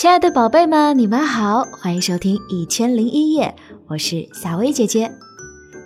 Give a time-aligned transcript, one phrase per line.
[0.00, 3.54] 亲爱的宝贝们，你们好，欢迎收听《一千零一夜》，
[3.86, 5.12] 我是夏薇姐姐。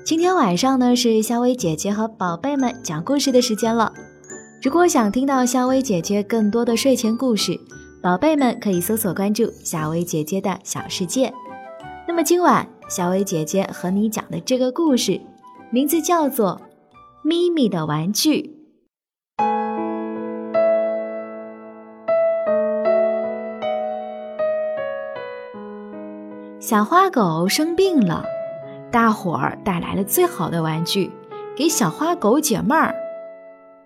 [0.05, 3.93] 今天晚上呢，是夏薇姐姐和宝贝们讲故事的时间了。
[4.63, 7.59] 如果想听到夏薇姐姐更多的睡前故事，
[8.01, 11.35] 宝贝们可以搜索关注夏薇姐姐的小世界。
[12.07, 15.21] 那么今晚，夏薇姐姐和你讲的这个故事，
[15.73, 16.61] 名字叫做
[17.25, 18.43] 《咪咪的玩具》。
[26.67, 28.25] 小花狗生病了，
[28.91, 31.13] 大伙儿带来了最好的玩具
[31.55, 32.95] 给小花狗解闷儿。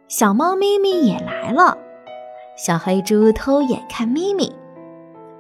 [0.06, 1.76] 小猫咪咪也来了，
[2.56, 4.54] 小黑猪偷眼看咪咪，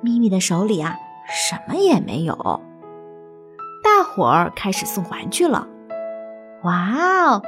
[0.00, 0.96] 咪咪的手里啊
[1.28, 2.60] 什么也没有。
[3.84, 5.68] 大伙儿开始送玩具了，
[6.64, 7.42] 哇哦，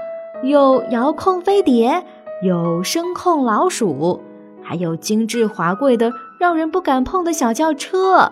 [0.45, 2.05] 有遥控飞碟，
[2.45, 4.21] 有声控老鼠，
[4.63, 8.31] 还有精致华贵的让人不敢碰的小轿车。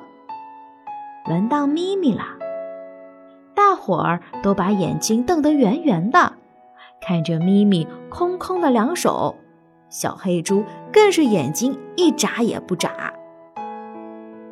[1.29, 2.23] 轮到咪咪了，
[3.55, 6.33] 大伙儿都把眼睛瞪得圆圆的，
[7.03, 9.37] 看着咪咪空空的两手。
[9.91, 13.13] 小黑猪更是眼睛一眨也不眨。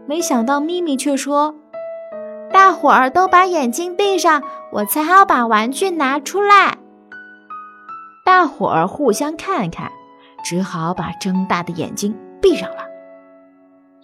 [0.06, 1.54] 没想到咪咪却说
[2.52, 6.76] ：“大伙儿都把眼睛闭上，我才好把玩具拿出来。”
[8.24, 9.90] 大伙儿互相看看，
[10.44, 12.84] 只好把睁大的眼睛闭上了。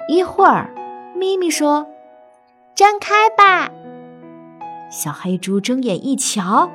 [0.08, 0.72] 一会儿，
[1.14, 1.86] 咪咪说。
[2.74, 3.70] 睁开吧！
[4.90, 6.70] 小黑猪睁眼一瞧，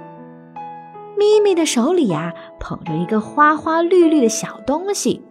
[1.17, 5.23] 咪咪的手里呀捧着一个花花绿绿的小东西，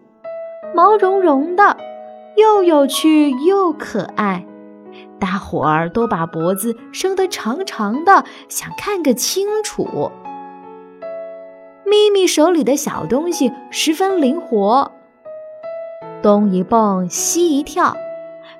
[0.75, 1.77] 毛茸茸的，
[2.37, 4.45] 又有趣又可爱。
[5.21, 10.11] 大伙儿都把脖子伸得长长的，想看个清楚。
[11.85, 14.91] 咪咪手里的小东西十分灵活，
[16.21, 17.97] 东一蹦，西一跳。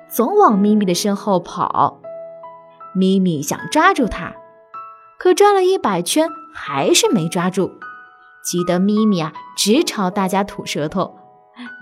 [0.09, 2.01] 总往咪咪的身后跑，
[2.95, 4.33] 咪咪想抓住它，
[5.19, 7.71] 可转了一百圈还是没抓住，
[8.43, 11.19] 急得咪咪啊直朝大家吐舌头，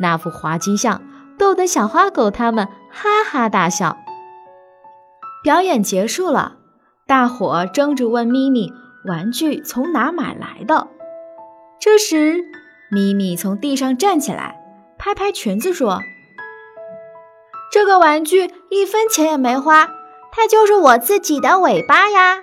[0.01, 1.01] 那副滑稽相
[1.37, 3.97] 逗得小花狗他们哈哈大笑。
[5.43, 6.57] 表演结束了，
[7.05, 8.73] 大伙争着问咪咪
[9.05, 10.87] 玩具从哪买来的。
[11.79, 12.43] 这时，
[12.89, 14.59] 咪咪从地上站起来，
[14.97, 15.99] 拍拍裙子说。
[17.75, 19.89] 这个玩具一分钱也没花，
[20.31, 22.37] 它就是我自己的尾巴呀！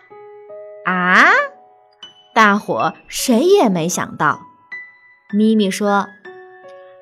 [0.85, 1.31] 啊！
[2.35, 4.41] 大伙谁也没想到。
[5.33, 6.09] 咪咪说：“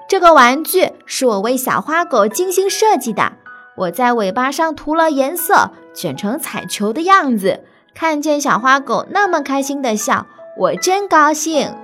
[0.08, 3.32] 这个玩具是我为小花狗精心设计的，
[3.76, 7.64] 我在尾巴上涂了颜色，卷成彩球的样子。
[7.96, 11.74] 看见小花狗那么开心的笑，我真高兴。”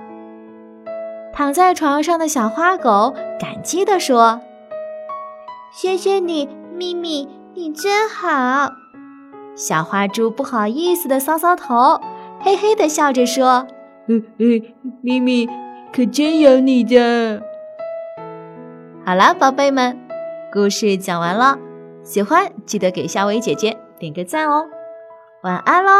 [1.35, 4.39] 躺在床上的小花狗感激地说。
[5.79, 8.71] 谢谢你，咪咪，你真好。
[9.55, 12.01] 小花猪不好意思的搔搔头，
[12.39, 13.67] 嘿嘿的笑着说
[14.09, 14.59] ：“嗯嗯，
[15.03, 15.47] 咪咪
[15.93, 17.43] 可真有你的。”
[19.05, 19.95] 好了，宝贝们，
[20.51, 21.59] 故事讲完了，
[22.03, 24.65] 喜欢记得给夏薇姐姐点个赞哦。
[25.43, 25.91] 晚安喽。